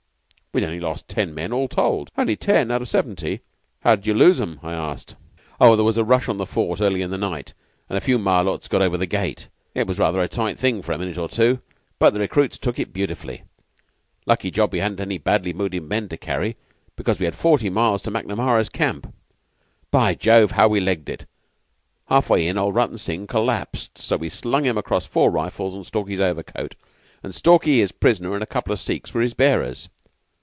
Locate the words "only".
0.65-0.81, 2.17-2.35